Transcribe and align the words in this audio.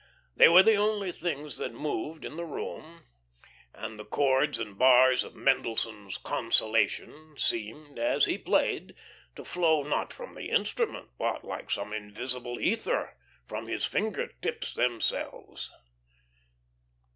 They 0.35 0.49
were 0.49 0.63
the 0.63 0.77
only 0.77 1.11
things 1.11 1.57
that 1.59 1.75
moved 1.75 2.25
in 2.25 2.35
the 2.35 2.43
room, 2.43 3.03
and 3.71 3.99
the 3.99 4.03
chords 4.03 4.57
and 4.57 4.75
bars 4.75 5.23
of 5.23 5.35
Mendelssohn's 5.35 6.17
"Consolation" 6.17 7.37
seemed, 7.37 7.99
as 7.99 8.25
he 8.25 8.39
played, 8.39 8.95
to 9.35 9.45
flow, 9.45 9.83
not 9.83 10.11
from 10.11 10.33
the 10.33 10.49
instrument, 10.49 11.09
but, 11.19 11.45
like 11.45 11.69
some 11.69 11.93
invisible 11.93 12.59
ether, 12.59 13.15
from 13.47 13.67
his 13.67 13.85
finger 13.85 14.29
tips 14.41 14.73
themselves. 14.73 15.69